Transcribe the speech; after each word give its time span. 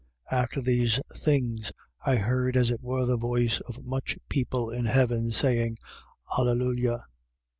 19:1. 0.31 0.41
After 0.41 0.61
these 0.61 0.99
things, 1.15 1.71
I 2.03 2.15
heard 2.15 2.57
as 2.57 2.71
it 2.71 2.81
were 2.81 3.05
the 3.05 3.17
voice 3.17 3.59
of 3.67 3.85
much 3.85 4.17
people 4.29 4.71
in 4.71 4.85
heaven, 4.85 5.31
saying: 5.31 5.77
Alleluia. 6.39 7.05